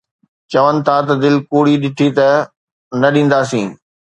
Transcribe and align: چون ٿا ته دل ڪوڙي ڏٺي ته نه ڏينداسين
چون 0.51 0.73
ٿا 0.85 0.95
ته 1.07 1.13
دل 1.23 1.35
ڪوڙي 1.49 1.75
ڏٺي 1.81 2.07
ته 2.17 2.27
نه 3.01 3.07
ڏينداسين 3.13 3.67